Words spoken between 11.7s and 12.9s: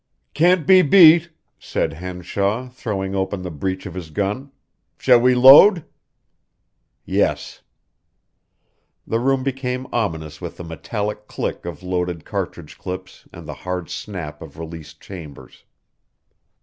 loaded cartridge